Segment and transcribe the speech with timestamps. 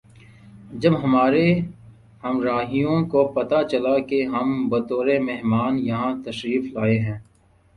[0.81, 1.43] جب ہمارے
[2.23, 7.17] ہمراہیوں کو پتہ چلا کہ ہم بطور مہمان یہاں تشریف لائے ہیں